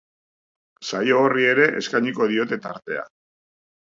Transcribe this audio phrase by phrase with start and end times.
[0.87, 3.05] Saio horri ere eskainiko diote tartea.